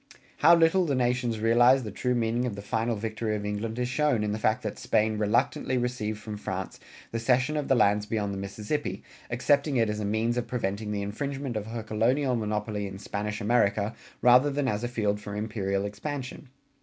[0.37, 3.87] How little the nations realized the true meaning of the final victory of England is
[3.87, 6.79] shown in the fact that Spain reluctantly received from France
[7.11, 10.91] the cession of the lands beyond the Mississippi, accepting it as a means of preventing
[10.91, 13.93] the infringement of her colonial monopoly in Spanish America
[14.23, 16.49] rather than as a field for imperial expansion.